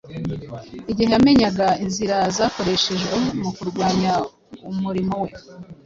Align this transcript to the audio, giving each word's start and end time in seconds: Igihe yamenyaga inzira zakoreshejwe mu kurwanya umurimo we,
Igihe 0.91 1.09
yamenyaga 1.13 1.67
inzira 1.83 2.17
zakoreshejwe 2.37 3.13
mu 3.41 3.49
kurwanya 3.57 4.13
umurimo 4.69 5.15
we, 5.23 5.31